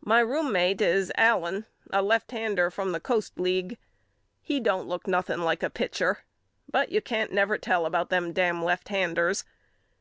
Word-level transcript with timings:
My 0.00 0.18
roommate 0.18 0.80
is 0.80 1.12
Allen 1.16 1.66
a 1.92 2.02
lefthander 2.02 2.68
from 2.68 2.90
the 2.90 2.98
Coast 2.98 3.38
League. 3.38 3.78
He 4.42 4.58
don't 4.58 4.88
look 4.88 5.06
nothing 5.06 5.38
like 5.38 5.62
a 5.62 5.70
pitcher 5.70 6.24
but 6.68 6.90
you 6.90 7.00
can't 7.00 7.30
never 7.30 7.56
tell 7.56 7.86
about 7.86 8.10
them 8.10 8.32
dam 8.32 8.64
left 8.64 8.88
handers. 8.88 9.44